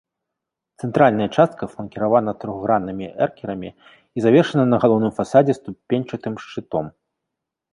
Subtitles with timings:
[0.83, 3.69] Цэнтральная частка фланкіравана трохграннымі эркерамі
[4.21, 6.85] і завершана на галоўным фасадзе ступеньчатым шчытом.